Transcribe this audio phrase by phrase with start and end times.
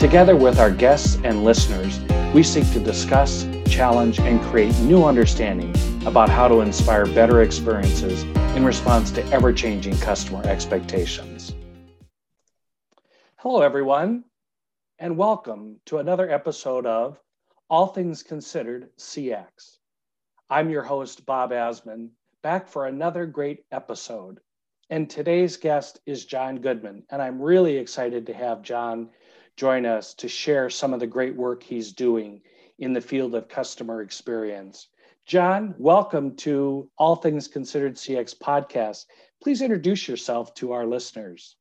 [0.00, 2.00] Together with our guests and listeners,
[2.32, 5.74] we seek to discuss, challenge, and create new understanding
[6.06, 8.22] about how to inspire better experiences
[8.56, 11.54] in response to ever changing customer expectations.
[13.36, 14.24] Hello, everyone,
[14.98, 17.20] and welcome to another episode of
[17.68, 19.76] All Things Considered CX.
[20.48, 22.08] I'm your host, Bob Azman,
[22.42, 24.40] back for another great episode.
[24.88, 29.10] And today's guest is John Goodman, and I'm really excited to have John
[29.60, 32.40] join us to share some of the great work he's doing
[32.78, 34.88] in the field of customer experience.
[35.26, 39.04] John, welcome to All Things Considered CX podcast.
[39.42, 41.56] Please introduce yourself to our listeners.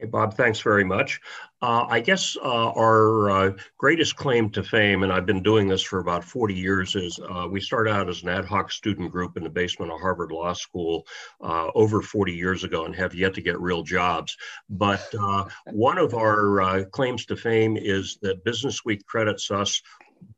[0.00, 1.20] Hey, Bob, thanks very much.
[1.60, 5.82] Uh, I guess uh, our uh, greatest claim to fame, and I've been doing this
[5.82, 9.36] for about 40 years, is uh, we started out as an ad hoc student group
[9.36, 11.06] in the basement of Harvard Law School
[11.42, 14.34] uh, over 40 years ago and have yet to get real jobs.
[14.70, 19.82] But uh, one of our claims to fame is that Business Week credits us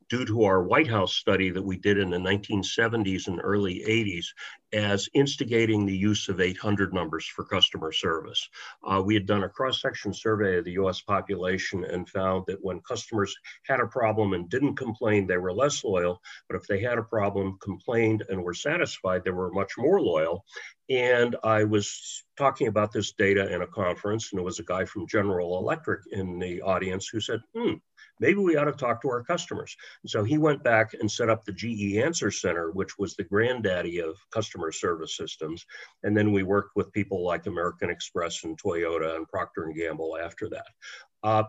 [0.09, 4.25] due to our White House study that we did in the 1970s and early 80s
[4.71, 8.49] as instigating the use of 800 numbers for customer service.
[8.83, 12.63] Uh, we had done a cross section survey of the US population and found that
[12.63, 16.21] when customers had a problem and didn't complain, they were less loyal.
[16.47, 20.45] But if they had a problem, complained, and were satisfied, they were much more loyal.
[20.89, 24.85] And I was talking about this data in a conference, and there was a guy
[24.85, 27.75] from General Electric in the audience who said, hmm,
[28.19, 29.75] maybe we ought to talk to our customers.
[30.03, 33.23] And so he went back and set up the GE Answer Center, which was the
[33.23, 35.65] granddaddy of customer service systems.
[36.03, 40.17] And then we worked with people like American Express and Toyota and Procter and Gamble
[40.17, 40.67] after that.
[41.23, 41.43] Uh,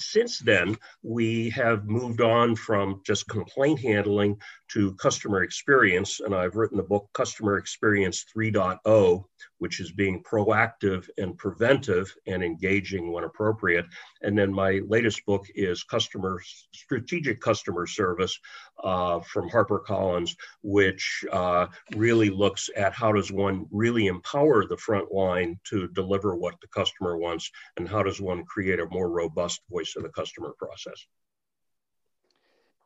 [0.00, 4.36] since then, we have moved on from just complaint handling
[4.72, 9.24] to customer experience, and I've written the book Customer Experience 3.0,
[9.60, 13.86] which is being proactive and preventive and engaging when appropriate.
[14.22, 16.40] And then my latest book is Customer
[16.72, 18.38] Strategic Customer Service
[18.82, 25.12] uh, from HarperCollins, which uh, really looks at how does one really empower the front
[25.12, 29.60] line to deliver what the customer wants, and how does one create a more robust
[29.70, 31.06] voice of the customer process.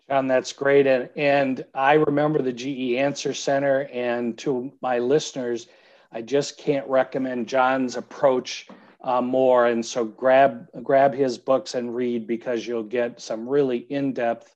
[0.09, 0.87] John, that's great.
[0.87, 3.89] And, and I remember the GE Answer Center.
[3.93, 5.69] And to my listeners,
[6.15, 8.69] I just can't recommend John's approach
[9.03, 9.67] uh, more.
[9.67, 14.55] And so grab grab his books and read because you'll get some really in depth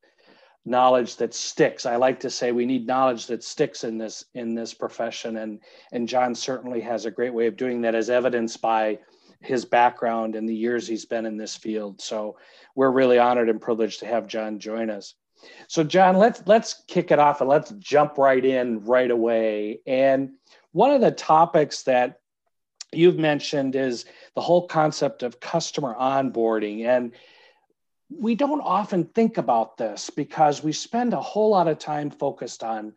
[0.65, 1.87] knowledge that sticks.
[1.87, 5.39] I like to say we need knowledge that sticks in this in this profession.
[5.39, 5.61] And
[5.93, 8.99] and John certainly has a great way of doing that, as evidenced by
[9.41, 12.01] his background and the years he's been in this field.
[12.01, 12.37] So
[12.75, 15.15] we're really honored and privileged to have John join us.
[15.69, 19.81] So John, let's let's kick it off and let's jump right in right away.
[19.87, 20.31] And
[20.79, 22.21] one of the topics that
[22.93, 24.05] you've mentioned is
[24.37, 27.11] the whole concept of customer onboarding and
[28.09, 32.63] we don't often think about this because we spend a whole lot of time focused
[32.63, 32.93] on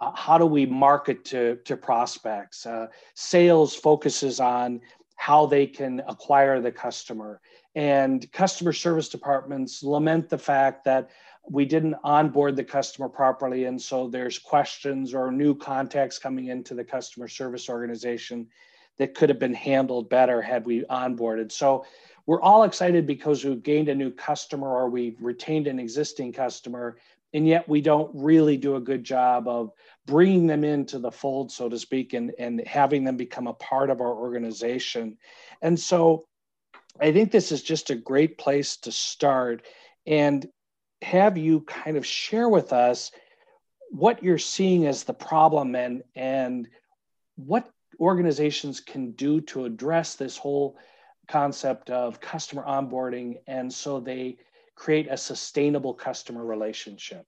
[0.00, 4.80] uh, how do we market to, to prospects uh, sales focuses on
[5.16, 7.42] how they can acquire the customer.
[7.74, 11.10] And customer service departments lament the fact that
[11.48, 13.64] we didn't onboard the customer properly.
[13.64, 18.48] And so there's questions or new contacts coming into the customer service organization
[18.98, 21.52] that could have been handled better had we onboarded.
[21.52, 21.84] So
[22.26, 26.98] we're all excited because we've gained a new customer or we've retained an existing customer
[27.32, 29.70] and yet we don't really do a good job of
[30.06, 33.90] bringing them into the fold so to speak and, and having them become a part
[33.90, 35.16] of our organization
[35.62, 36.26] and so
[37.00, 39.66] i think this is just a great place to start
[40.06, 40.48] and
[41.06, 43.12] have you kind of share with us
[43.90, 46.66] what you're seeing as the problem and and
[47.36, 47.70] what
[48.00, 50.76] organizations can do to address this whole
[51.28, 54.36] concept of customer onboarding and so they
[54.74, 57.24] create a sustainable customer relationship?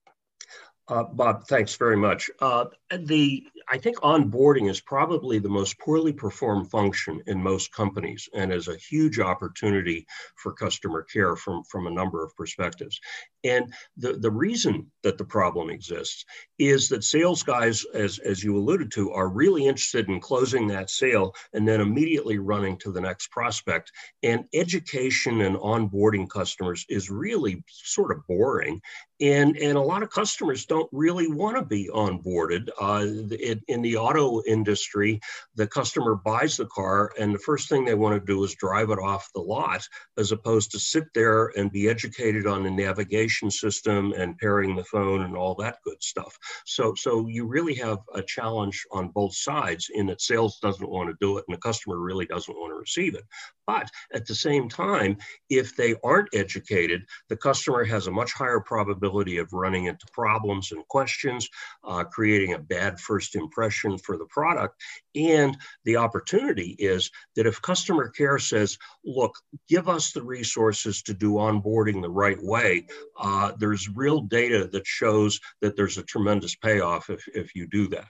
[0.89, 2.31] Uh, Bob, thanks very much.
[2.41, 8.27] Uh, the I think onboarding is probably the most poorly performed function in most companies,
[8.33, 10.07] and is a huge opportunity
[10.37, 12.99] for customer care from from a number of perspectives.
[13.45, 16.25] And the, the reason that the problem exists
[16.59, 20.91] is that sales guys, as, as you alluded to, are really interested in closing that
[20.91, 23.93] sale and then immediately running to the next prospect.
[24.23, 28.81] And education and onboarding customers is really sort of boring.
[29.21, 32.69] And, and a lot of customers don't really want to be onboarded.
[32.81, 35.21] Uh, in, in the auto industry,
[35.55, 38.91] the customer buys the car, and the first thing they want to do is drive
[38.91, 39.87] it off the lot,
[40.17, 44.85] as opposed to sit there and be educated on the navigation system and pairing the
[44.85, 46.37] phone and all that good stuff.
[46.67, 51.09] So, so you really have a challenge on both sides in that sales doesn't want
[51.11, 53.25] to do it and the customer really doesn't want to receive it.
[53.67, 55.19] But at the same time,
[55.51, 60.73] if they aren't educated, the customer has a much higher probability of running into problems
[60.73, 61.49] and questions,
[61.85, 64.83] uh, creating a bad first impression for the product.
[65.19, 69.35] And the opportunity is that if customer care says, look,
[69.69, 72.87] give us the resources to do onboarding the right way,
[73.19, 77.89] uh, there's real data that shows that there's a tremendous payoff if, if you do
[77.89, 78.09] that.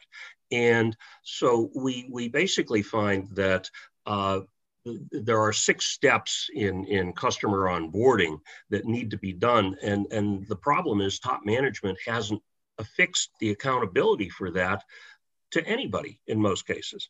[0.52, 3.70] And so we, we basically find that
[4.04, 4.40] uh,
[5.10, 8.38] there are six steps in, in customer onboarding
[8.68, 9.76] that need to be done.
[9.82, 12.42] And, and the problem is top management hasn't
[12.78, 14.84] affixed the accountability for that
[15.52, 17.08] to anybody in most cases.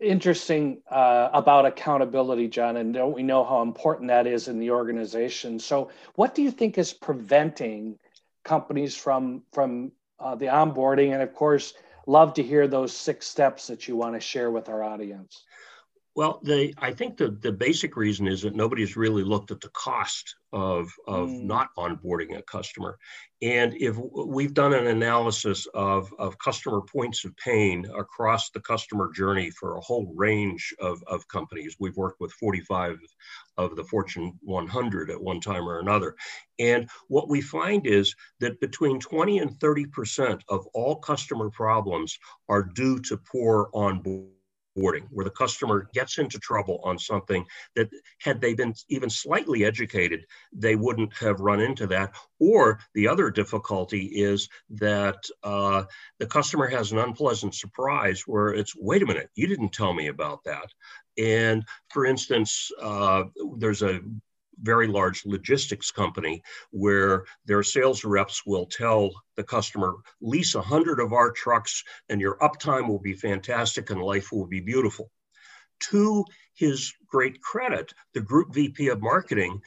[0.00, 4.70] Interesting uh, about accountability, John, and don't we know how important that is in the
[4.70, 5.58] organization?
[5.58, 7.98] So, what do you think is preventing
[8.44, 9.90] companies from from
[10.20, 11.14] uh, the onboarding?
[11.14, 11.74] And of course,
[12.06, 15.42] love to hear those six steps that you want to share with our audience.
[16.16, 19.68] Well, the, I think the, the basic reason is that nobody's really looked at the
[19.68, 21.42] cost of, of mm.
[21.42, 22.96] not onboarding a customer.
[23.42, 29.12] And if we've done an analysis of, of customer points of pain across the customer
[29.12, 32.96] journey for a whole range of, of companies, we've worked with 45
[33.58, 36.16] of the Fortune 100 at one time or another.
[36.58, 42.62] And what we find is that between 20 and 30% of all customer problems are
[42.62, 44.30] due to poor onboarding
[44.76, 47.44] where the customer gets into trouble on something
[47.74, 47.88] that
[48.20, 52.14] had they been even slightly educated, they wouldn't have run into that.
[52.38, 55.84] Or the other difficulty is that uh,
[56.18, 60.08] the customer has an unpleasant surprise where it's, wait a minute, you didn't tell me
[60.08, 60.68] about that.
[61.18, 63.24] And for instance, uh,
[63.56, 64.00] there's a
[64.60, 71.12] very large logistics company where their sales reps will tell the customer, lease 100 of
[71.12, 75.10] our trucks and your uptime will be fantastic and life will be beautiful.
[75.90, 76.24] To
[76.54, 79.60] his great credit, the group VP of marketing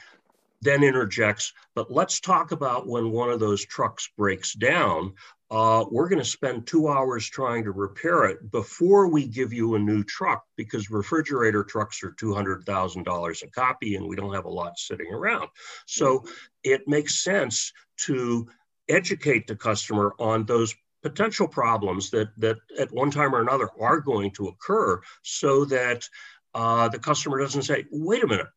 [0.61, 5.13] then interjects, but let's talk about when one of those trucks breaks down
[5.51, 9.73] uh, we're going to spend two hours trying to repair it before we give you
[9.73, 14.49] a new truck because refrigerator trucks are $200,000 a copy and we don't have a
[14.49, 15.47] lot sitting around.
[15.87, 16.23] So
[16.63, 17.73] it makes sense
[18.05, 18.47] to
[18.87, 24.01] educate the customer on those potential problems that, that at one time or another are
[24.01, 26.07] going to occur so that
[26.53, 28.47] uh, the customer doesn't say, wait a minute,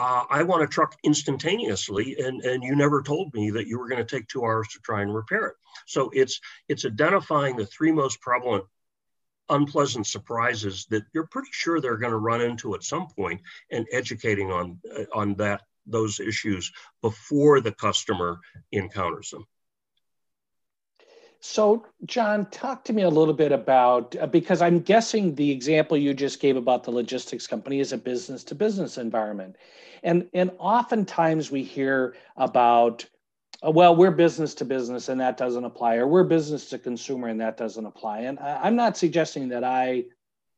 [0.00, 3.88] uh, I want a truck instantaneously, and, and you never told me that you were
[3.88, 5.56] going to take two hours to try and repair it.
[5.86, 8.64] So it's it's identifying the three most prevalent
[9.50, 13.86] unpleasant surprises that you're pretty sure they're going to run into at some point, and
[13.92, 16.72] educating on uh, on that those issues
[17.02, 18.38] before the customer
[18.72, 19.44] encounters them.
[21.42, 25.96] So, John, talk to me a little bit about uh, because I'm guessing the example
[25.96, 29.56] you just gave about the logistics company is a business to business environment.
[30.02, 33.06] And, and oftentimes we hear about,
[33.66, 37.28] uh, well, we're business to business and that doesn't apply, or we're business to consumer
[37.28, 38.20] and that doesn't apply.
[38.20, 40.04] And I, I'm not suggesting that I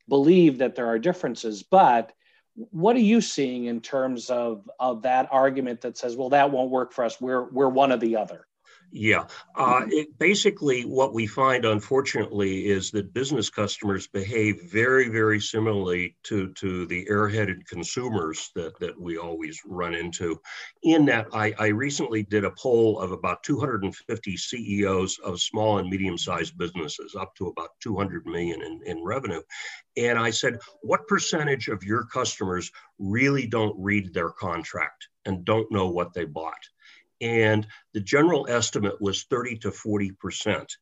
[0.09, 2.13] believe that there are differences, but
[2.55, 6.71] what are you seeing in terms of, of that argument that says, well, that won't
[6.71, 7.21] work for us.
[7.21, 8.47] We're, we're one or the other?
[8.95, 9.25] Yeah.
[9.57, 9.91] Uh, mm-hmm.
[9.91, 16.53] it, basically, what we find, unfortunately, is that business customers behave very, very similarly to,
[16.53, 20.39] to the airheaded consumers that, that we always run into.
[20.83, 25.89] In that, I, I recently did a poll of about 250 CEOs of small and
[25.89, 29.41] medium sized businesses, up to about 200 million in, in revenue.
[29.97, 35.73] And I said, what percentage of your customers really don't read their contract and don't
[35.73, 36.69] know what they bought?
[37.23, 40.77] And the general estimate was 30 to 40 percent.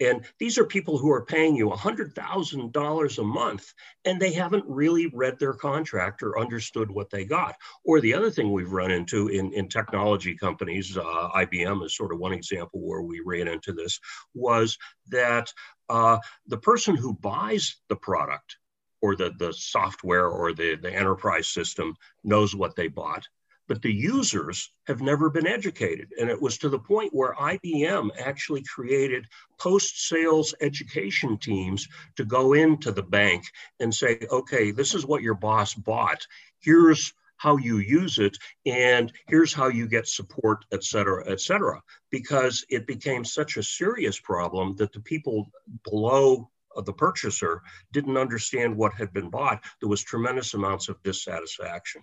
[0.00, 3.74] And these are people who are paying you $100,000 a month
[4.06, 7.54] and they haven't really read their contract or understood what they got.
[7.84, 12.12] Or the other thing we've run into in, in technology companies, uh, IBM is sort
[12.14, 14.00] of one example where we ran into this,
[14.34, 15.52] was that
[15.90, 18.56] uh, the person who buys the product
[19.02, 21.94] or the, the software or the, the enterprise system
[22.24, 23.26] knows what they bought
[23.70, 26.08] but the users have never been educated.
[26.18, 29.28] And it was to the point where IBM actually created
[29.60, 31.86] post sales education teams
[32.16, 33.44] to go into the bank
[33.78, 36.26] and say, okay, this is what your boss bought.
[36.58, 38.36] Here's how you use it,
[38.66, 43.62] and here's how you get support, et cetera, et cetera, because it became such a
[43.62, 45.48] serious problem that the people
[45.84, 47.62] below uh, the purchaser
[47.92, 49.62] didn't understand what had been bought.
[49.78, 52.02] There was tremendous amounts of dissatisfaction.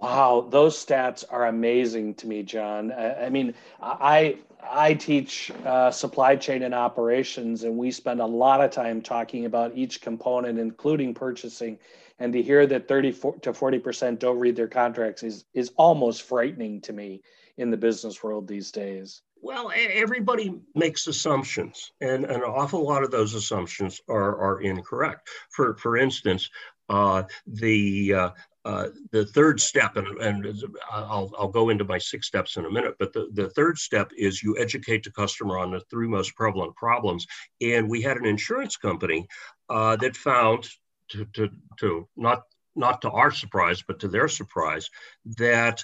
[0.00, 2.90] Wow, those stats are amazing to me, John.
[2.90, 8.26] I, I mean, I I teach uh, supply chain and operations, and we spend a
[8.26, 11.78] lot of time talking about each component, including purchasing.
[12.18, 16.22] And to hear that 30 to 40 percent don't read their contracts is is almost
[16.22, 17.22] frightening to me
[17.58, 19.20] in the business world these days.
[19.42, 25.30] Well, everybody makes assumptions, and an awful lot of those assumptions are, are incorrect.
[25.50, 26.50] For, for instance,
[26.90, 28.30] uh, the uh,
[28.64, 32.70] uh, the third step, and, and I'll, I'll go into my six steps in a
[32.70, 36.34] minute, but the, the third step is you educate the customer on the three most
[36.36, 37.26] prevalent problems.
[37.62, 39.26] And we had an insurance company
[39.70, 40.68] uh, that found,
[41.10, 41.48] to, to,
[41.78, 42.42] to not,
[42.76, 44.90] not to our surprise, but to their surprise,
[45.38, 45.82] that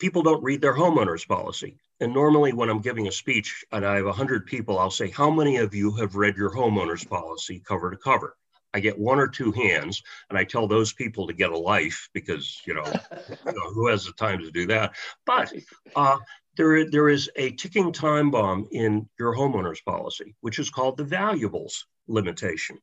[0.00, 1.78] people don't read their homeowner's policy.
[2.00, 5.30] And normally, when I'm giving a speech and I have 100 people, I'll say, How
[5.30, 8.36] many of you have read your homeowner's policy cover to cover?
[8.74, 12.08] I get one or two hands, and I tell those people to get a life
[12.12, 12.84] because you know,
[13.46, 14.94] you know who has the time to do that.
[15.24, 15.52] But
[15.96, 16.18] uh,
[16.56, 21.04] there, there is a ticking time bomb in your homeowner's policy, which is called the
[21.04, 22.78] valuables limitation.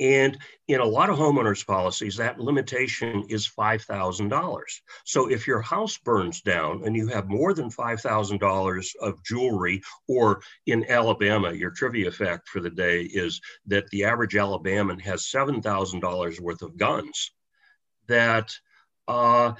[0.00, 0.38] And
[0.68, 4.62] in a lot of homeowners policies, that limitation is $5,000.
[5.04, 10.42] So if your house burns down and you have more than $5,000 of jewelry, or
[10.66, 16.40] in Alabama, your trivia fact for the day is that the average Alabaman has $7,000
[16.40, 17.32] worth of guns,
[18.06, 18.54] that
[19.08, 19.54] uh,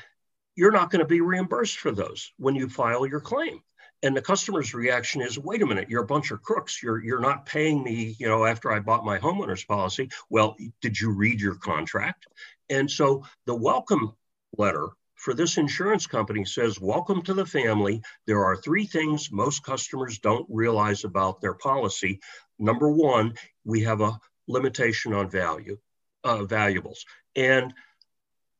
[0.54, 3.60] you're not going to be reimbursed for those when you file your claim
[4.02, 6.82] and the customer's reaction is wait a minute you're a bunch of crooks.
[6.82, 10.10] You're you're not paying me you know after i bought my homeowners policy.
[10.30, 12.26] Well did you read your contract?
[12.70, 14.12] And so the welcome
[14.56, 18.02] letter for this insurance company says welcome to the family.
[18.26, 22.20] There are three things most customers don't realize about their policy.
[22.58, 25.78] Number one we have a limitation on value
[26.24, 27.04] uh, valuables.
[27.36, 27.74] And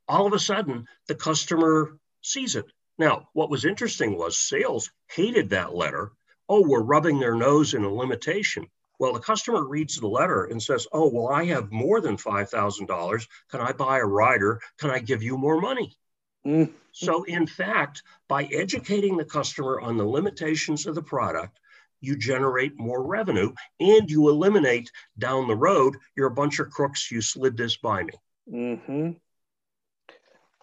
[0.09, 2.67] all of a sudden the customer sees it
[2.99, 6.13] now, what was interesting was sales hated that letter.
[6.49, 8.67] Oh, we're rubbing their nose in a limitation.
[8.99, 13.29] Well, the customer reads the letter and says, Oh, well, I have more than $5,000.
[13.51, 14.61] Can I buy a rider?
[14.79, 15.97] Can I give you more money?
[16.45, 16.73] Mm.
[16.93, 21.61] So, in fact, by educating the customer on the limitations of the product,
[22.01, 27.11] you generate more revenue and you eliminate down the road, you're a bunch of crooks,
[27.11, 28.13] you slid this by me.
[28.53, 29.11] Mm-hmm.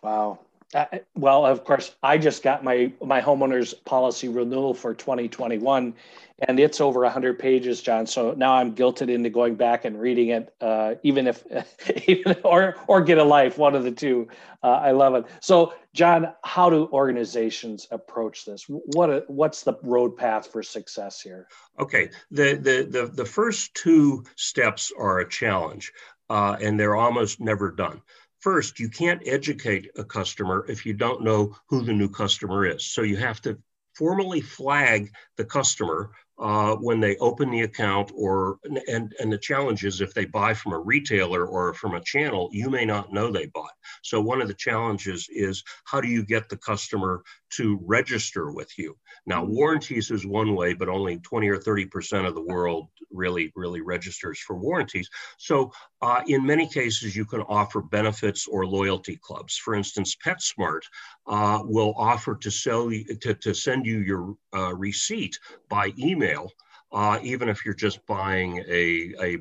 [0.01, 0.39] Wow.
[0.73, 5.93] Uh, well, of course, I just got my my homeowners policy renewal for 2021,
[6.39, 8.07] and it's over 100 pages, John.
[8.07, 11.45] So now I'm guilted into going back and reading it, uh, even if,
[12.07, 14.27] even or or get a life, one of the two.
[14.63, 15.25] Uh, I love it.
[15.39, 18.65] So, John, how do organizations approach this?
[18.67, 21.47] What what's the road path for success here?
[21.79, 25.93] Okay, the the the, the first two steps are a challenge,
[26.29, 28.01] uh, and they're almost never done.
[28.45, 32.85] First, you can't educate a customer if you don't know who the new customer is.
[32.85, 33.57] So you have to
[33.95, 39.83] formally flag the customer uh, when they open the account or and and the challenge
[39.83, 43.31] is if they buy from a retailer or from a channel you may not know
[43.31, 43.71] they bought
[44.03, 47.23] so one of the challenges is how do you get the customer
[47.55, 48.95] to register with you
[49.25, 53.51] now warranties is one way but only 20 or 30 percent of the world really
[53.55, 55.71] really registers for warranties so
[56.01, 60.81] uh, in many cases you can offer benefits or loyalty clubs for instance petsmart
[61.27, 66.51] uh, will offer to sell to, to send you your uh, receipt by email,
[66.91, 69.37] uh, even if you're just buying a, a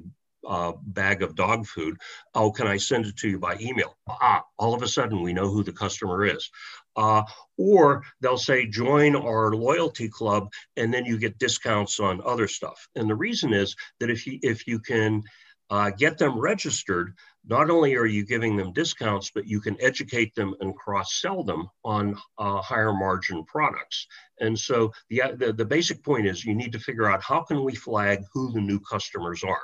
[0.47, 1.97] uh, bag of dog food.
[2.35, 3.97] Oh, can I send it to you by email?
[4.09, 6.51] Ah, all of a sudden we know who the customer is.
[6.97, 7.23] Uh,
[7.57, 12.89] or they'll say, join our loyalty club, and then you get discounts on other stuff.
[12.95, 15.23] And the reason is that if you if you can
[15.71, 17.15] uh, get them registered,
[17.47, 21.43] not only are you giving them discounts, but you can educate them and cross sell
[21.43, 24.07] them on uh, higher margin products.
[24.41, 27.65] And so the, the, the basic point is you need to figure out how can
[27.65, 29.63] we flag who the new customers are.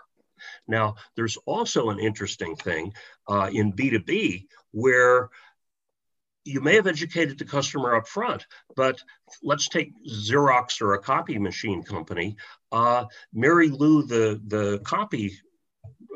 [0.66, 2.92] Now, there's also an interesting thing
[3.28, 5.28] uh, in B2B where
[6.44, 9.02] you may have educated the customer up front, but
[9.42, 12.36] let's take Xerox or a copy machine company.
[12.72, 15.32] Uh, Mary Lou, the, the copy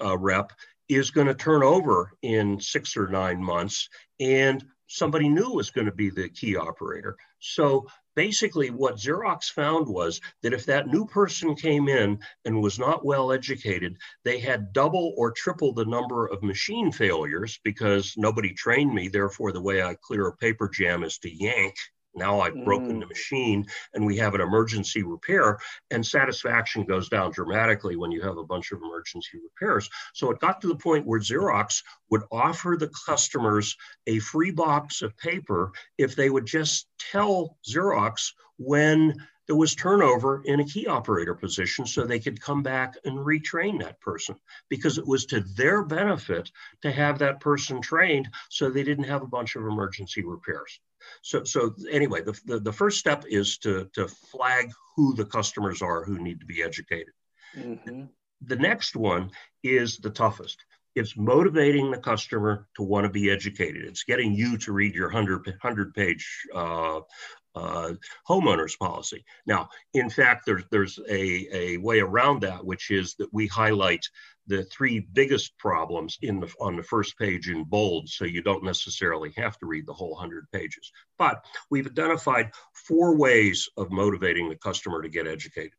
[0.02, 0.52] uh, rep
[0.88, 3.88] is going to turn over in six or nine months.
[4.20, 7.16] And somebody new was going to be the key operator.
[7.38, 12.78] So basically, what Xerox found was that if that new person came in and was
[12.78, 18.52] not well educated, they had double or triple the number of machine failures because nobody
[18.52, 19.08] trained me.
[19.08, 21.74] Therefore, the way I clear a paper jam is to yank
[22.14, 22.64] now I've mm.
[22.64, 25.58] broken the machine and we have an emergency repair,
[25.90, 29.88] and satisfaction goes down dramatically when you have a bunch of emergency repairs.
[30.12, 35.02] So it got to the point where Xerox would offer the customers a free box
[35.02, 39.14] of paper if they would just tell Xerox when
[39.46, 43.80] there was turnover in a key operator position so they could come back and retrain
[43.80, 44.36] that person
[44.68, 46.50] because it was to their benefit
[46.82, 50.80] to have that person trained so they didn't have a bunch of emergency repairs.
[51.22, 55.82] So, so anyway, the, the, the, first step is to, to flag who the customers
[55.82, 57.12] are who need to be educated.
[57.56, 58.04] Mm-hmm.
[58.46, 59.30] The next one
[59.62, 60.64] is the toughest.
[60.94, 63.84] It's motivating the customer to want to be educated.
[63.84, 67.00] It's getting you to read your 100, 100 page uh,
[67.54, 67.92] uh,
[68.28, 69.24] homeowners policy.
[69.46, 74.04] Now, in fact, there's, there's a, a way around that, which is that we highlight
[74.46, 78.64] the three biggest problems in the, on the first page in bold, so you don't
[78.64, 80.92] necessarily have to read the whole 100 pages.
[81.18, 85.72] But we've identified four ways of motivating the customer to get educated.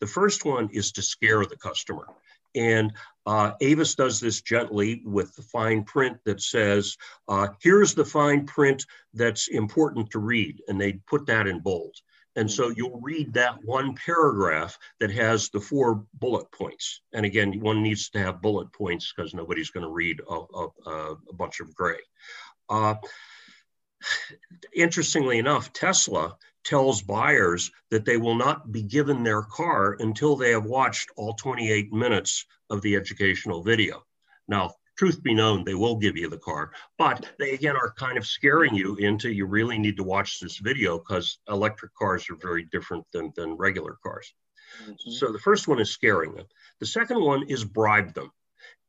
[0.00, 2.06] The first one is to scare the customer.
[2.54, 2.92] And
[3.26, 6.96] uh, Avis does this gently with the fine print that says,
[7.28, 8.84] uh, here's the fine print
[9.14, 10.62] that's important to read.
[10.68, 11.94] And they put that in bold.
[12.36, 12.72] And so mm-hmm.
[12.76, 17.00] you'll read that one paragraph that has the four bullet points.
[17.12, 21.16] And again, one needs to have bullet points because nobody's going to read a, a,
[21.30, 22.00] a, bunch of gray.
[22.68, 22.96] Uh,
[24.74, 30.50] interestingly enough, Tesla tells buyers that they will not be given their car until they
[30.50, 34.02] have watched all 28 minutes of the educational video.
[34.48, 38.16] Now, truth be known, they will give you the car, but they again are kind
[38.16, 42.36] of scaring you into you really need to watch this video because electric cars are
[42.36, 44.32] very different than, than regular cars.
[44.82, 45.10] Mm-hmm.
[45.12, 46.46] So the first one is scaring them.
[46.80, 48.30] The second one is bribe them.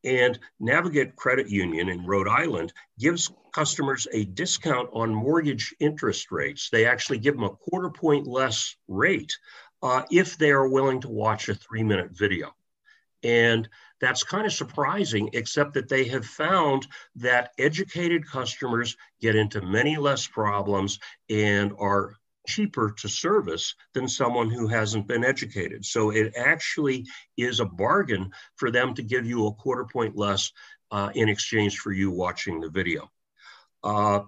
[0.06, 6.70] And Navigant Credit Union in Rhode Island gives customers a discount on mortgage interest rates.
[6.70, 9.36] They actually give them a quarter point less rate
[9.82, 12.54] uh, if they are willing to watch a three minute video.
[13.24, 13.68] And
[14.00, 19.98] that's kind of surprising, except that they have found that educated customers get into many
[19.98, 22.16] less problems and are
[22.48, 25.86] cheaper to service than someone who hasn't been educated.
[25.86, 27.06] So it actually
[27.38, 30.52] is a bargain for them to give you a quarter point less
[30.92, 33.10] uh, in exchange for you watching the video.
[33.84, 34.22] Uh,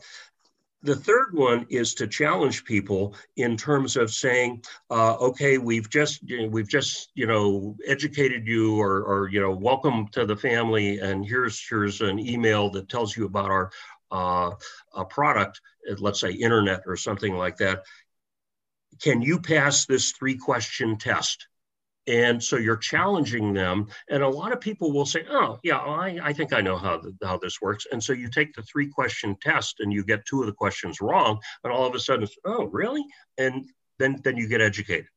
[0.84, 6.22] the third one is to challenge people in terms of saying, uh, okay, we've just
[6.50, 11.26] we've just you know educated you, or, or you know, welcome to the family, and
[11.26, 13.72] here's here's an email that tells you about our
[14.12, 14.52] uh,
[14.94, 15.62] a product,
[15.98, 17.84] let's say internet or something like that.
[19.02, 21.48] Can you pass this three question test?
[22.08, 23.88] And so you're challenging them.
[24.10, 26.78] And a lot of people will say, oh, yeah, oh, I, I think I know
[26.78, 27.86] how, the, how this works.
[27.92, 31.02] And so you take the three question test and you get two of the questions
[31.02, 31.38] wrong.
[31.64, 33.04] And all of a sudden, oh, really?
[33.38, 33.66] And
[34.00, 35.08] then, then you get educated.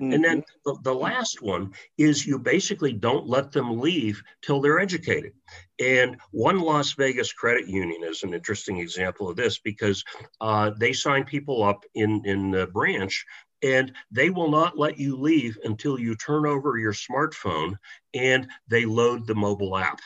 [0.00, 0.12] Mm-hmm.
[0.12, 0.70] And then mm-hmm.
[0.72, 5.32] the, the last one is you basically don't let them leave till they're educated.
[5.78, 10.04] And one Las Vegas credit union is an interesting example of this because
[10.40, 13.24] uh, they sign people up in, in the branch
[13.62, 17.76] and they will not let you leave until you turn over your smartphone
[18.14, 20.00] and they load the mobile app.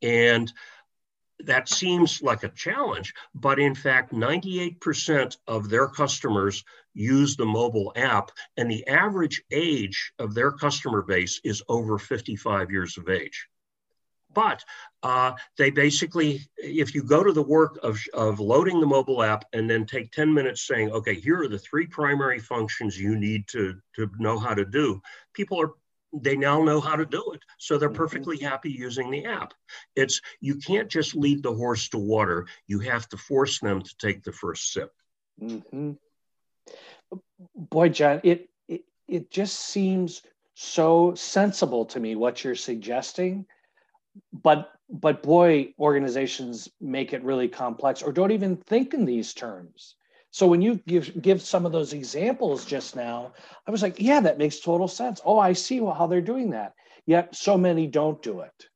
[0.00, 0.52] And
[1.46, 7.92] that seems like a challenge, but in fact, 98% of their customers use the mobile
[7.96, 13.48] app, and the average age of their customer base is over 55 years of age.
[14.34, 14.64] But
[15.02, 19.44] uh, they basically, if you go to the work of, of loading the mobile app
[19.52, 23.46] and then take 10 minutes saying, okay, here are the three primary functions you need
[23.48, 25.02] to, to know how to do,
[25.34, 25.72] people are
[26.12, 27.42] they now know how to do it.
[27.58, 27.96] So they're mm-hmm.
[27.96, 29.54] perfectly happy using the app.
[29.96, 32.46] It's you can't just lead the horse to water.
[32.66, 34.92] You have to force them to take the first sip.
[35.40, 35.92] Mm-hmm.
[37.56, 40.22] Boy, John, it, it it just seems
[40.54, 43.46] so sensible to me what you're suggesting
[44.32, 49.96] but but boy organizations make it really complex or don't even think in these terms
[50.32, 53.32] so when you give give some of those examples just now
[53.66, 55.20] i was like yeah that makes total sense.
[55.24, 56.74] Oh i see how they're doing that.
[57.06, 58.68] Yet so many don't do it.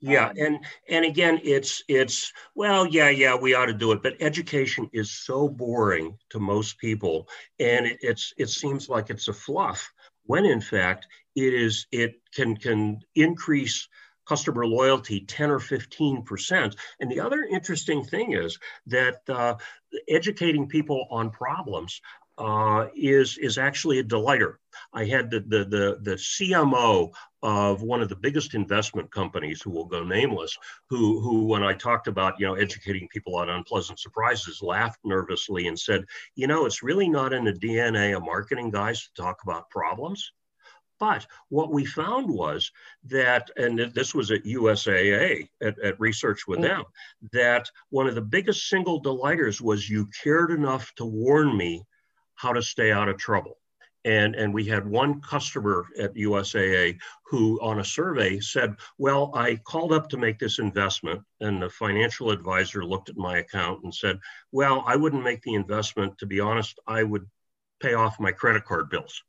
[0.00, 4.02] Yeah um, and and again it's it's well yeah yeah we ought to do it
[4.02, 7.28] but education is so boring to most people
[7.60, 9.92] and it, it's it seems like it's a fluff
[10.24, 13.88] when in fact it is it can can increase
[14.26, 16.76] customer loyalty 10 or 15%.
[17.00, 19.54] And the other interesting thing is that uh,
[20.08, 22.00] educating people on problems
[22.38, 24.58] uh, is is actually a delighter.
[24.92, 29.70] I had the, the the the CMO of one of the biggest investment companies, who
[29.70, 30.56] will go nameless,
[30.88, 35.66] who who when I talked about you know educating people on unpleasant surprises, laughed nervously
[35.66, 36.04] and said,
[36.34, 40.32] you know, it's really not in the DNA of marketing guys to talk about problems.
[41.02, 42.70] But what we found was
[43.06, 46.68] that, and this was at USAA at, at research with mm.
[46.68, 46.84] them,
[47.32, 51.84] that one of the biggest single delighters was you cared enough to warn me
[52.36, 53.58] how to stay out of trouble.
[54.04, 59.56] And, and we had one customer at USAA who, on a survey, said, Well, I
[59.56, 63.92] called up to make this investment, and the financial advisor looked at my account and
[63.92, 64.20] said,
[64.52, 66.18] Well, I wouldn't make the investment.
[66.18, 67.28] To be honest, I would
[67.80, 69.20] pay off my credit card bills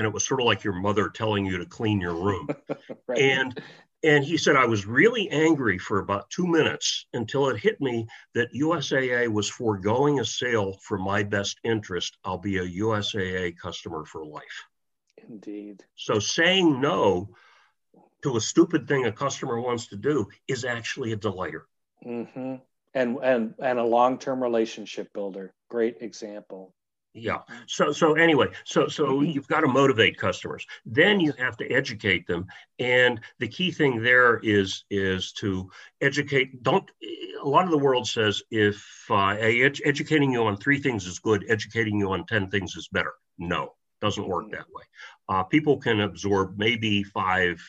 [0.00, 2.48] and it was sort of like your mother telling you to clean your room.
[3.06, 3.18] right.
[3.18, 3.62] And
[4.02, 8.06] and he said I was really angry for about two minutes until it hit me
[8.34, 12.16] that USAA was foregoing a sale for my best interest.
[12.24, 14.64] I'll be a USAA customer for life.
[15.28, 15.84] Indeed.
[15.96, 17.28] So saying no
[18.22, 21.66] to a stupid thing a customer wants to do is actually a delighter.
[22.06, 22.54] Mm-hmm.
[22.94, 25.52] And and and a long-term relationship builder.
[25.68, 26.72] Great example
[27.12, 27.38] yeah.
[27.66, 30.64] So so anyway so so you've got to motivate customers.
[30.86, 32.46] Then you have to educate them.
[32.78, 35.70] And the key thing there is is to
[36.00, 36.88] educate don't
[37.42, 41.18] a lot of the world says if uh, ed- educating you on three things is
[41.18, 43.12] good educating you on 10 things is better.
[43.38, 44.52] No doesn't work mm.
[44.52, 44.84] that way.
[45.28, 47.62] Uh, people can absorb maybe five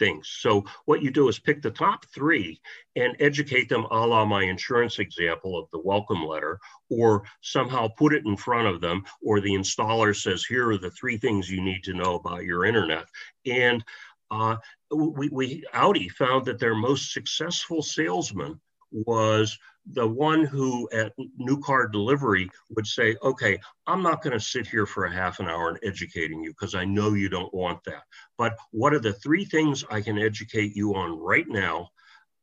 [0.00, 0.28] things.
[0.40, 2.60] So what you do is pick the top three
[2.96, 6.58] and educate them a la my insurance example of the welcome letter,
[6.88, 10.90] or somehow put it in front of them, or the installer says, here are the
[10.90, 13.06] three things you need to know about your internet.
[13.46, 13.84] And
[14.32, 14.56] uh,
[14.90, 18.60] we, we Audi found that their most successful salesman
[18.92, 24.44] was the one who at new car delivery would say, okay, I'm not going to
[24.44, 27.52] sit here for a half an hour and educating you because I know you don't
[27.52, 28.02] want that.
[28.38, 31.90] But what are the three things I can educate you on right now?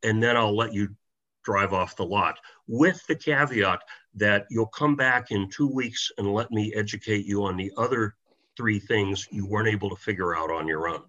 [0.03, 0.89] And then I'll let you
[1.43, 3.79] drive off the lot with the caveat
[4.15, 8.15] that you'll come back in two weeks and let me educate you on the other
[8.57, 11.03] three things you weren't able to figure out on your own.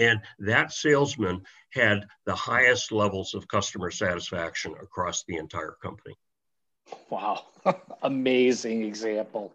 [0.00, 6.16] And that salesman had the highest levels of customer satisfaction across the entire company.
[7.10, 7.44] Wow,
[8.02, 9.52] amazing example.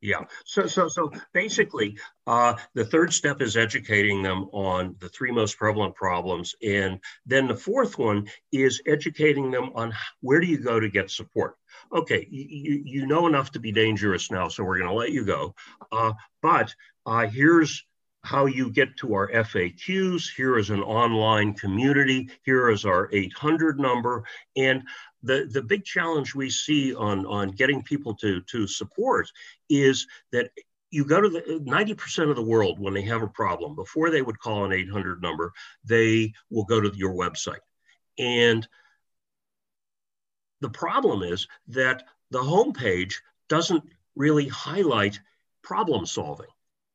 [0.00, 0.24] Yeah.
[0.44, 5.58] So so so basically, uh, the third step is educating them on the three most
[5.58, 10.78] prevalent problems, and then the fourth one is educating them on where do you go
[10.78, 11.56] to get support.
[11.92, 15.24] Okay, you you know enough to be dangerous now, so we're going to let you
[15.24, 15.56] go.
[15.90, 16.72] Uh, but
[17.04, 17.84] uh, here's
[18.22, 20.34] how you get to our FAQs.
[20.34, 22.28] Here is an online community.
[22.42, 24.24] Here is our 800 number.
[24.56, 24.82] And
[25.22, 29.30] the, the big challenge we see on, on getting people to, to support
[29.68, 30.50] is that
[30.90, 34.22] you go to the 90% of the world when they have a problem, before they
[34.22, 35.52] would call an 800 number,
[35.84, 37.58] they will go to your website.
[38.18, 38.66] And
[40.60, 43.14] the problem is that the homepage
[43.48, 43.84] doesn't
[44.16, 45.20] really highlight
[45.62, 46.48] problem solving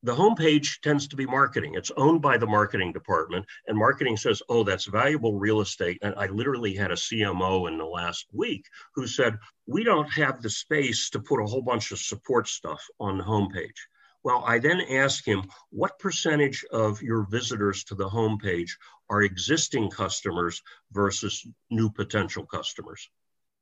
[0.04, 1.76] the homepage tends to be marketing.
[1.76, 6.14] It's owned by the marketing department, and marketing says, "Oh, that's valuable real estate." And
[6.16, 10.50] I literally had a CMO in the last week who said, "We don't have the
[10.50, 13.88] space to put a whole bunch of support stuff on the homepage."
[14.22, 18.72] Well, I then asked him, "What percentage of your visitors to the homepage
[19.08, 20.62] are existing customers
[20.92, 23.08] versus new potential customers?"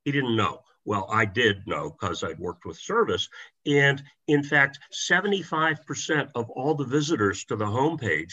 [0.04, 0.64] He didn't know.
[0.84, 3.28] Well, I did know because I'd worked with service.
[3.66, 8.32] And in fact, 75% of all the visitors to the homepage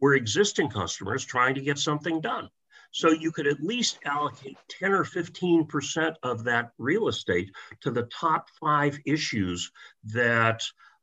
[0.00, 2.50] were existing customers trying to get something done.
[2.90, 8.04] So you could at least allocate 10 or 15% of that real estate to the
[8.04, 9.72] top five issues
[10.12, 10.62] that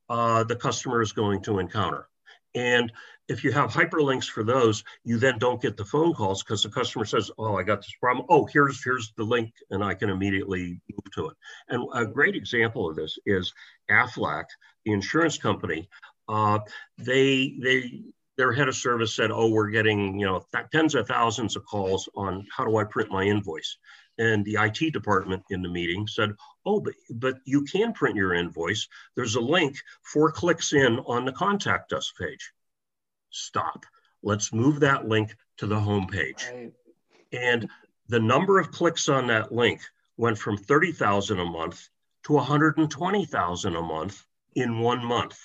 [0.10, 2.08] uh, the customer is going to encounter.
[2.56, 2.91] And
[3.32, 6.70] if you have hyperlinks for those, you then don't get the phone calls because the
[6.70, 8.26] customer says, "Oh, I got this problem.
[8.30, 11.38] Oh, here's here's the link, and I can immediately move to it."
[11.70, 13.54] And a great example of this is
[13.89, 14.46] Aflac,
[14.84, 15.89] the insurance company.
[16.28, 16.60] Uh,
[16.98, 18.04] they they
[18.36, 21.65] their head of service said, "Oh, we're getting you know th- tens of thousands of
[21.65, 23.78] calls on how do I print my invoice."
[24.17, 28.34] And the IT department in the meeting said, "Oh, but but you can print your
[28.34, 28.89] invoice.
[29.15, 32.52] There's a link four clicks in on the contact us page."
[33.32, 33.86] Stop.
[34.24, 36.52] Let's move that link to the homepage.
[36.52, 36.74] Right.
[37.34, 37.70] And
[38.08, 39.82] the number of clicks on that link
[40.17, 41.89] went from 30,000 a month
[42.24, 44.24] to 120,000 a month
[44.56, 45.39] in one month.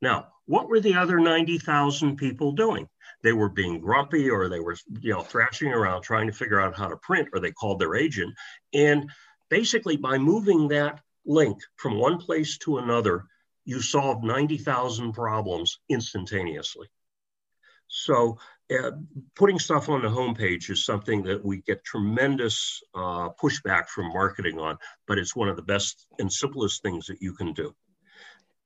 [0.00, 2.88] Now, what were the other 90,000 people doing?
[3.22, 6.76] They were being grumpy or they were, you know, thrashing around trying to figure out
[6.76, 8.34] how to print or they called their agent.
[8.72, 9.10] And
[9.48, 13.24] basically by moving that link from one place to another,
[13.64, 16.88] you solved 90,000 problems instantaneously.
[17.88, 18.38] So
[18.70, 18.92] uh,
[19.34, 24.58] putting stuff on the homepage is something that we get tremendous uh, pushback from marketing
[24.58, 27.74] on, but it's one of the best and simplest things that you can do.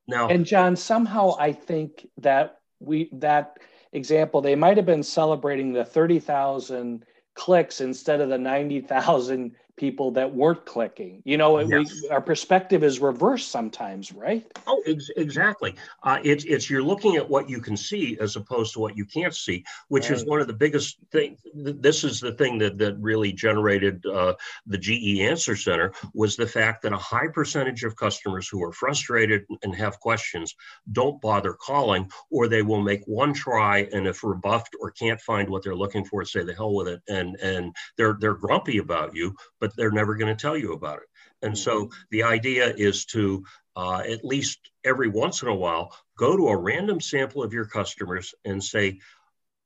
[0.09, 3.59] Now, and John, somehow I think that we that
[3.93, 7.05] example they might have been celebrating the thirty thousand
[7.35, 11.23] clicks instead of the ninety thousand people that weren't clicking.
[11.25, 12.03] You know, yes.
[12.03, 14.47] we, our perspective is reversed sometimes, right?
[14.67, 15.75] Oh, ex- exactly.
[16.03, 19.05] Uh, it's it's you're looking at what you can see as opposed to what you
[19.05, 20.19] can't see, which right.
[20.19, 21.41] is one of the biggest things.
[21.55, 24.35] This is the thing that that really generated uh,
[24.67, 28.73] the GE Answer Center was the fact that a high percentage of customers who are
[28.73, 30.55] frustrated and have questions
[30.93, 35.49] don't bother calling, or they will make one try, and if rebuffed or can't find
[35.49, 39.15] what they're looking for, say the hell with it, and and they're they're grumpy about
[39.15, 41.09] you, but they're never going to tell you about it.
[41.43, 41.95] And so mm-hmm.
[42.11, 43.45] the idea is to
[43.77, 47.67] uh, at least every once in a while go to a random sample of your
[47.67, 48.99] customers and say,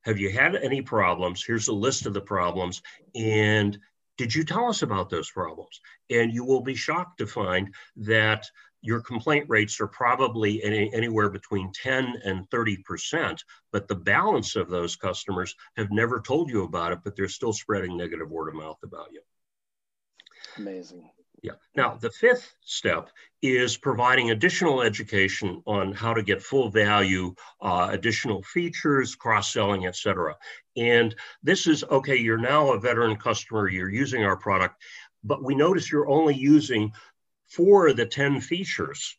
[0.03, 1.45] Have you had any problems?
[1.45, 2.83] Here's a list of the problems.
[3.15, 3.79] And
[4.17, 5.81] did you tell us about those problems?
[6.11, 8.47] And you will be shocked to find that
[8.85, 13.41] your complaint rates are probably any, anywhere between 10 and 30%,
[13.73, 17.55] but the balance of those customers have never told you about it, but they're still
[17.55, 19.23] spreading negative word of mouth about you.
[20.57, 21.11] Amazing.
[21.45, 21.53] Yeah.
[21.77, 23.11] Now, the fifth step
[23.43, 29.85] is providing additional education on how to get full value, uh, additional features, cross selling,
[29.85, 30.37] et cetera.
[30.75, 34.83] And this is okay, you're now a veteran customer, you're using our product,
[35.23, 36.93] but we notice you're only using
[37.51, 39.19] four of the 10 features.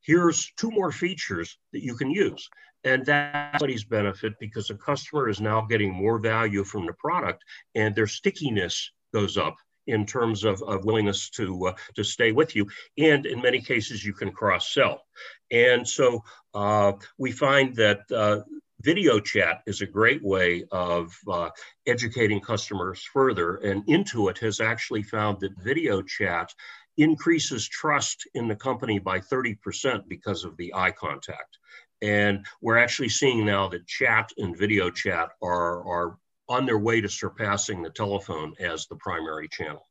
[0.00, 2.48] Here's two more features that you can use.
[2.84, 7.44] And that's somebody's benefit because the customer is now getting more value from the product
[7.74, 12.54] and their stickiness goes up in terms of, of willingness to uh, to stay with
[12.56, 12.66] you,
[12.98, 15.02] and in many cases you can cross sell.
[15.50, 16.22] And so
[16.54, 18.40] uh, we find that uh,
[18.80, 21.50] video chat is a great way of uh,
[21.86, 23.56] educating customers further.
[23.56, 26.52] And Intuit has actually found that video chat
[26.96, 31.58] increases trust in the company by 30% because of the eye contact.
[32.02, 36.18] And we're actually seeing now that chat and video chat are, are
[36.50, 39.86] on their way to surpassing the telephone as the primary channel.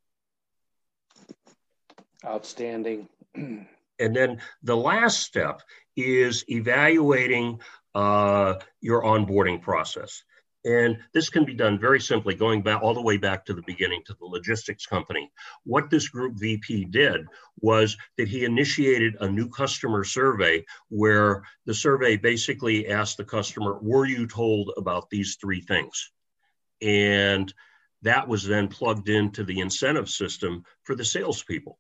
[2.26, 3.08] Outstanding.
[3.36, 3.68] and
[3.98, 5.62] then the last step
[5.96, 7.62] is evaluating
[7.96, 10.22] uh, your onboarding process.
[10.66, 13.64] And this can be done very simply, going back all the way back to the
[13.66, 15.32] beginning to the logistics company.
[15.64, 17.26] What this group VP did
[17.62, 23.80] was that he initiated a new customer survey where the survey basically asked the customer,
[23.82, 26.12] Were you told about these three things?
[26.82, 27.54] And
[28.02, 31.78] that was then plugged into the incentive system for the salespeople.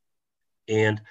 [0.67, 1.01] And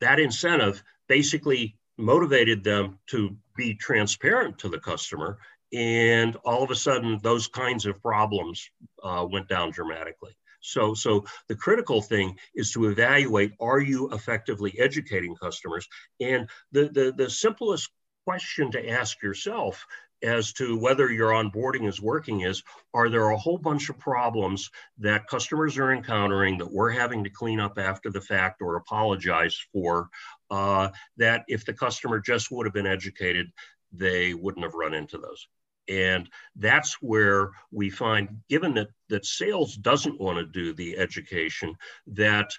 [0.00, 5.38] that incentive basically motivated them to be transparent to the customer.
[5.72, 8.70] And all of a sudden, those kinds of problems
[9.02, 10.36] uh, went down dramatically.
[10.60, 15.86] So, so the critical thing is to evaluate: Are you effectively educating customers?
[16.20, 17.90] And the the, the simplest
[18.24, 19.86] question to ask yourself
[20.22, 24.70] as to whether your onboarding is working is are there a whole bunch of problems
[24.98, 29.56] that customers are encountering that we're having to clean up after the fact or apologize
[29.72, 30.08] for
[30.50, 33.46] uh, that if the customer just would have been educated
[33.92, 35.48] they wouldn't have run into those?
[35.88, 41.76] And that's where we find given that that sales doesn't want to do the education
[42.08, 42.50] that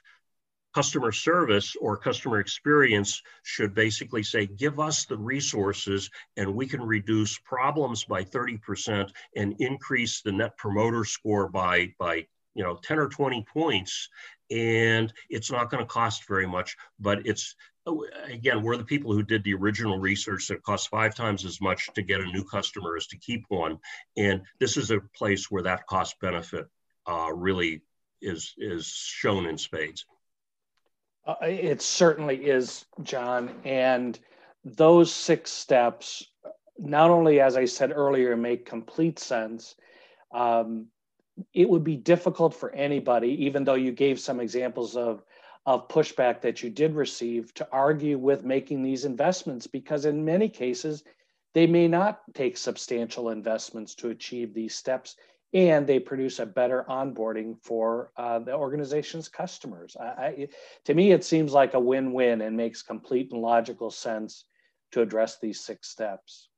[0.73, 6.82] customer service or customer experience should basically say, give us the resources and we can
[6.82, 12.99] reduce problems by 30% and increase the net promoter score by, by you know, 10
[12.99, 14.10] or 20 points.
[14.51, 17.55] And it's not going to cost very much, but it's,
[18.25, 21.89] again, we're the people who did the original research that costs five times as much
[21.95, 23.77] to get a new customer as to keep one.
[24.17, 26.67] And this is a place where that cost benefit
[27.08, 27.82] uh, really
[28.21, 30.05] is, is shown in spades.
[31.29, 33.51] Uh, it certainly is, John.
[33.63, 34.17] And
[34.65, 36.25] those six steps,
[36.79, 39.75] not only, as I said earlier, make complete sense,
[40.33, 40.87] um,
[41.53, 45.23] it would be difficult for anybody, even though you gave some examples of,
[45.67, 50.49] of pushback that you did receive, to argue with making these investments because, in many
[50.49, 51.03] cases,
[51.53, 55.15] they may not take substantial investments to achieve these steps
[55.53, 59.97] and they produce a better onboarding for uh, the organization's customers.
[59.99, 60.47] I, I,
[60.85, 64.45] to me, it seems like a win-win and makes complete and logical sense
[64.91, 66.49] to address these six steps.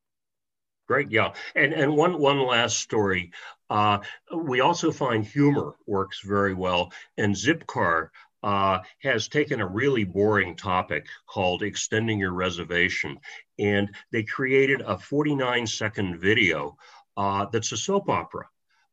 [0.88, 3.32] Great, yeah, and and one one last story.
[3.70, 4.00] Uh,
[4.36, 8.10] we also find humor works very well, and Zipcar
[8.44, 13.18] uh, has taken a really boring topic called extending your reservation,
[13.58, 16.78] and they created a 49 second video
[17.16, 18.50] uh, that's a soap opera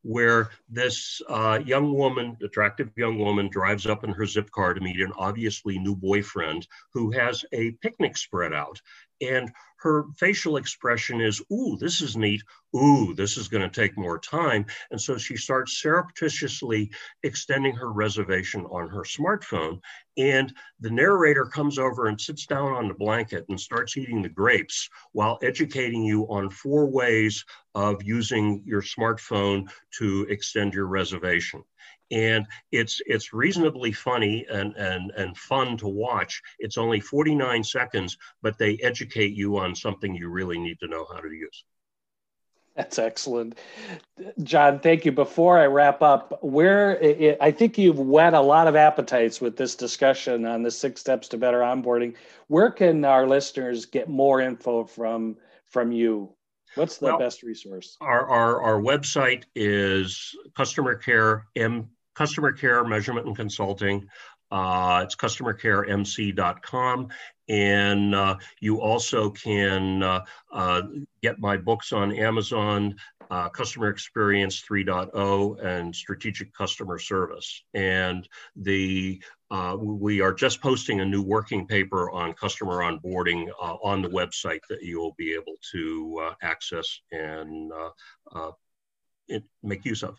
[0.08, 4.80] where this uh, young woman, attractive young woman, drives up in her zip car to
[4.80, 8.80] meet an obviously new boyfriend who has a picnic spread out.
[9.20, 12.42] And her facial expression is, Ooh, this is neat.
[12.76, 14.66] Ooh, this is going to take more time.
[14.90, 16.90] And so she starts surreptitiously
[17.22, 19.80] extending her reservation on her smartphone.
[20.16, 24.28] And the narrator comes over and sits down on the blanket and starts eating the
[24.28, 31.62] grapes while educating you on four ways of using your smartphone to extend your reservation
[32.10, 36.42] and it's it's reasonably funny and and and fun to watch.
[36.58, 41.06] It's only 49 seconds but they educate you on something you really need to know
[41.12, 41.64] how to use.
[42.76, 43.58] That's excellent.
[44.44, 45.10] John thank you.
[45.10, 49.56] Before i wrap up where it, i think you've whet a lot of appetites with
[49.56, 52.14] this discussion on the six steps to better onboarding.
[52.46, 56.32] Where can our listeners get more info from from you?
[56.74, 57.96] What's the well, best resource?
[58.00, 61.88] Our, our, our website is customer care m
[62.18, 64.04] customer care measurement and consulting.
[64.50, 67.08] Uh, it's customercaremc.com.
[67.48, 70.82] And uh, you also can uh, uh,
[71.22, 72.96] get my books on Amazon,
[73.30, 77.62] uh, Customer Experience 3.0 and Strategic Customer Service.
[77.72, 84.02] And the uh, we are just posting a new working paper on customer onboarding on
[84.02, 87.72] the website that you will be able to access and
[89.28, 90.18] it, make use of.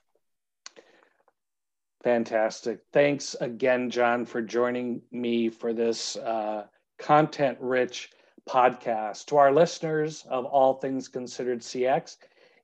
[2.03, 2.79] Fantastic.
[2.93, 6.65] Thanks again, John, for joining me for this uh,
[6.97, 8.11] content rich
[8.47, 9.25] podcast.
[9.27, 12.17] To our listeners of All Things Considered CX,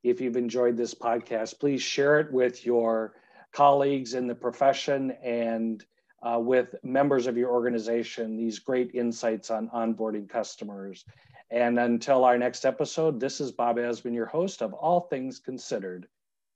[0.03, 3.13] if you've enjoyed this podcast, please share it with your
[3.51, 5.83] colleagues in the profession and
[6.23, 11.03] uh, with members of your organization, these great insights on onboarding customers.
[11.51, 16.07] And until our next episode, this is Bob Azman, your host of All Things Considered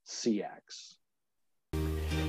[0.07, 0.98] CX.